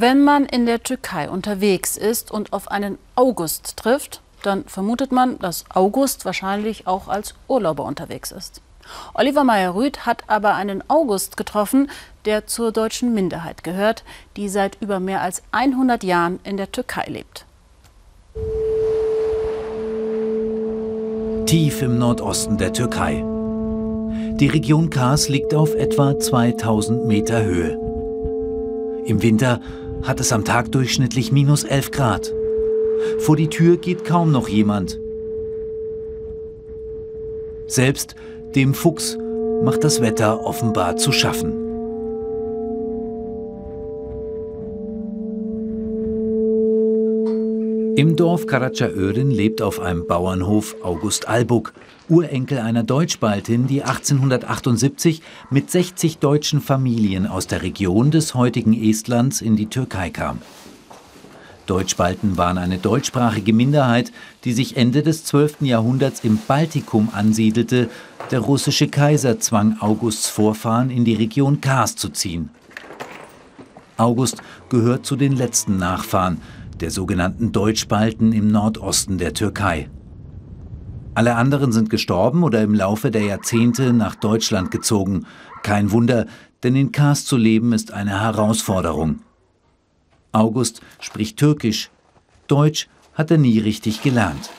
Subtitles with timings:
[0.00, 5.40] Wenn man in der Türkei unterwegs ist und auf einen August trifft, dann vermutet man,
[5.40, 8.62] dass August wahrscheinlich auch als Urlauber unterwegs ist.
[9.12, 11.90] Oliver Meyer-Rüth hat aber einen August getroffen,
[12.26, 14.04] der zur deutschen Minderheit gehört,
[14.36, 17.44] die seit über mehr als 100 Jahren in der Türkei lebt.
[21.46, 23.24] Tief im Nordosten der Türkei.
[24.36, 27.76] Die Region Kars liegt auf etwa 2000 Meter Höhe.
[29.04, 29.60] Im Winter
[30.02, 32.34] hat es am Tag durchschnittlich minus 11 Grad.
[33.18, 35.00] Vor die Tür geht kaum noch jemand.
[37.66, 38.14] Selbst
[38.54, 39.18] dem Fuchs
[39.62, 41.67] macht das Wetter offenbar zu schaffen.
[47.98, 51.72] Im Dorf Karacaören lebt auf einem Bauernhof August Albuck,
[52.08, 59.40] Urenkel einer Deutschbaltin, die 1878 mit 60 deutschen Familien aus der Region des heutigen Estlands
[59.40, 60.38] in die Türkei kam.
[61.66, 64.12] Deutschbalten waren eine deutschsprachige Minderheit,
[64.44, 65.62] die sich Ende des 12.
[65.62, 67.90] Jahrhunderts im Baltikum ansiedelte.
[68.30, 72.50] Der russische Kaiser zwang Augusts Vorfahren in die Region Kars zu ziehen.
[73.96, 74.36] August
[74.68, 76.40] gehört zu den letzten Nachfahren,
[76.80, 79.88] der sogenannten Deutschbalten im Nordosten der Türkei.
[81.14, 85.26] Alle anderen sind gestorben oder im Laufe der Jahrzehnte nach Deutschland gezogen.
[85.62, 86.26] Kein Wunder,
[86.62, 89.20] denn in Kars zu leben ist eine Herausforderung.
[90.32, 91.90] August spricht Türkisch,
[92.46, 94.50] Deutsch hat er nie richtig gelernt.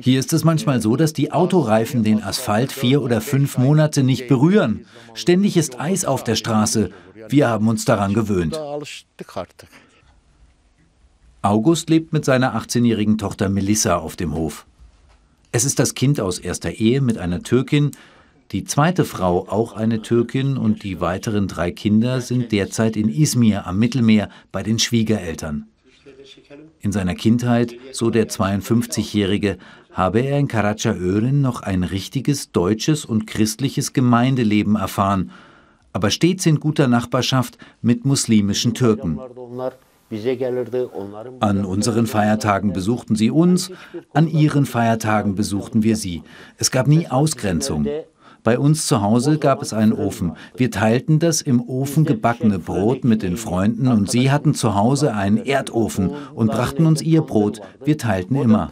[0.00, 4.28] Hier ist es manchmal so, dass die Autoreifen den Asphalt vier oder fünf Monate nicht
[4.28, 4.86] berühren.
[5.14, 6.90] Ständig ist Eis auf der Straße.
[7.28, 8.58] Wir haben uns daran gewöhnt.
[11.42, 14.66] August lebt mit seiner 18-jährigen Tochter Melissa auf dem Hof.
[15.52, 17.92] Es ist das Kind aus erster Ehe mit einer Türkin.
[18.52, 23.66] Die zweite Frau, auch eine Türkin, und die weiteren drei Kinder sind derzeit in Izmir
[23.66, 25.66] am Mittelmeer bei den Schwiegereltern.
[26.80, 29.58] In seiner Kindheit, so der 52-Jährige,
[29.92, 35.30] habe er in Karacaören noch ein richtiges deutsches und christliches Gemeindeleben erfahren,
[35.92, 39.18] aber stets in guter Nachbarschaft mit muslimischen Türken.
[41.40, 43.72] An unseren Feiertagen besuchten sie uns,
[44.12, 46.22] an ihren Feiertagen besuchten wir sie.
[46.58, 47.88] Es gab nie Ausgrenzung.
[48.46, 50.36] Bei uns zu Hause gab es einen Ofen.
[50.56, 55.14] Wir teilten das im Ofen gebackene Brot mit den Freunden und sie hatten zu Hause
[55.14, 57.60] einen Erdofen und brachten uns ihr Brot.
[57.84, 58.70] Wir teilten immer.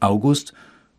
[0.00, 0.52] August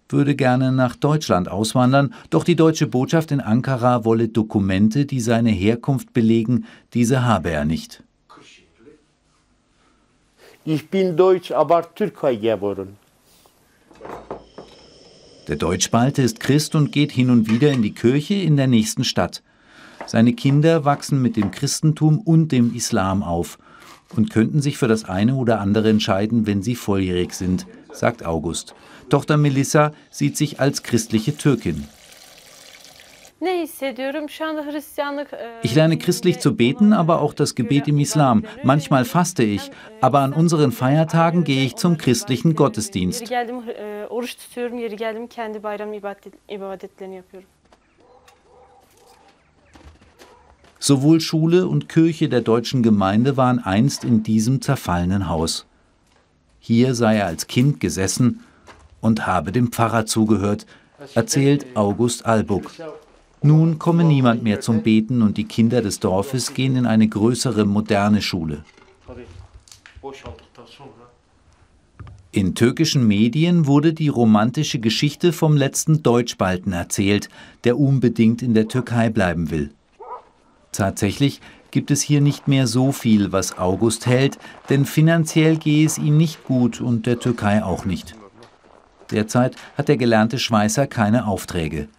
[0.09, 5.51] würde gerne nach Deutschland auswandern, doch die deutsche Botschaft in Ankara wolle Dokumente, die seine
[5.51, 6.65] Herkunft belegen,
[6.95, 8.03] diese habe er nicht.
[10.63, 12.97] Ich bin Deutsch, aber Türkei geboren.
[15.47, 19.03] Der Deutschbalte ist Christ und geht hin und wieder in die Kirche in der nächsten
[19.03, 19.41] Stadt.
[20.05, 23.57] Seine Kinder wachsen mit dem Christentum und dem Islam auf
[24.15, 28.75] und könnten sich für das eine oder andere entscheiden, wenn sie volljährig sind, sagt August.
[29.09, 31.87] Tochter Melissa sieht sich als christliche Türkin.
[35.63, 38.45] Ich lerne christlich zu beten, aber auch das Gebet im Islam.
[38.61, 43.23] Manchmal faste ich, aber an unseren Feiertagen gehe ich zum christlichen Gottesdienst.
[50.79, 55.65] Sowohl Schule und Kirche der deutschen Gemeinde waren einst in diesem zerfallenen Haus.
[56.59, 58.43] Hier sei er als Kind gesessen
[58.99, 60.67] und habe dem Pfarrer zugehört,
[61.15, 62.71] erzählt August Albuck.
[63.43, 67.65] Nun komme niemand mehr zum Beten und die Kinder des Dorfes gehen in eine größere
[67.65, 68.63] moderne Schule.
[72.31, 77.29] In türkischen Medien wurde die romantische Geschichte vom letzten Deutschbalten erzählt,
[77.63, 79.71] der unbedingt in der Türkei bleiben will.
[80.71, 81.41] Tatsächlich
[81.71, 84.37] gibt es hier nicht mehr so viel, was August hält,
[84.69, 88.15] denn finanziell gehe es ihm nicht gut und der Türkei auch nicht.
[89.09, 91.89] Derzeit hat der gelernte Schweißer keine Aufträge.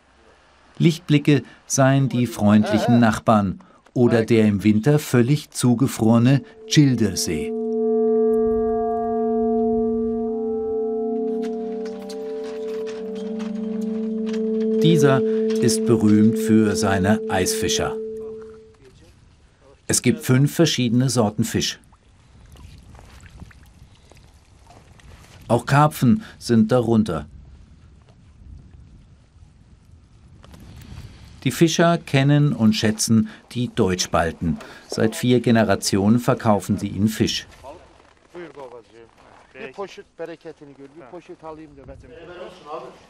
[0.79, 3.61] Lichtblicke seien die freundlichen Nachbarn
[3.95, 7.53] oder der im Winter völlig zugefrorene Childersee.
[14.83, 17.95] Dieser ist berühmt für seine Eisfischer.
[19.87, 21.79] Es gibt fünf verschiedene Sorten Fisch.
[25.47, 27.27] Auch Karpfen sind darunter.
[31.45, 34.59] Die Fischer kennen und schätzen die Deutschbalten.
[34.89, 37.47] Seit vier Generationen verkaufen sie ihnen Fisch.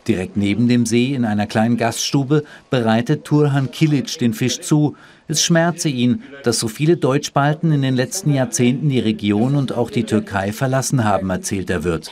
[0.06, 4.96] Direkt neben dem See in einer kleinen Gaststube bereitet Turhan Kilic den Fisch zu.
[5.32, 9.90] Es schmerze ihn, dass so viele Deutschbalten in den letzten Jahrzehnten die Region und auch
[9.90, 12.10] die Türkei verlassen haben, erzählt der Wirt.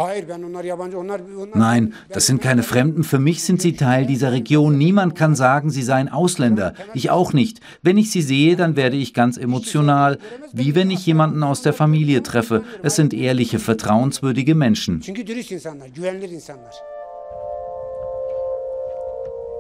[1.53, 3.05] Nein, das sind keine Fremden.
[3.05, 4.79] Für mich sind sie Teil dieser Region.
[4.79, 6.73] Niemand kann sagen, sie seien Ausländer.
[6.95, 7.61] Ich auch nicht.
[7.83, 10.17] Wenn ich sie sehe, dann werde ich ganz emotional,
[10.55, 12.65] wie wenn ich jemanden aus der Familie treffe.
[12.83, 15.03] Es sind ehrliche, vertrauenswürdige Menschen.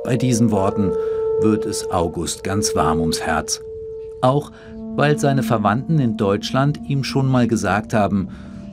[0.02, 0.92] Bei diesen Worten
[1.42, 3.60] wird es August ganz warm ums Herz.
[4.20, 4.52] Auch
[4.96, 8.28] weil seine Verwandten in Deutschland ihm schon mal gesagt haben,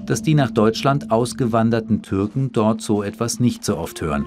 [0.06, 4.26] dass die nach Deutschland ausgewanderten Türken dort so etwas nicht so oft hören.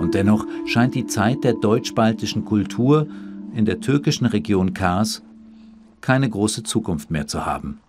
[0.00, 3.06] Und dennoch scheint die Zeit der deutsch-baltischen Kultur
[3.54, 5.22] in der türkischen Region Kars
[6.00, 7.81] keine große Zukunft mehr zu haben.